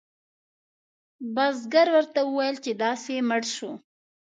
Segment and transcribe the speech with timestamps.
[1.35, 3.71] بزګر ورته وویل چې داسې مړ شو.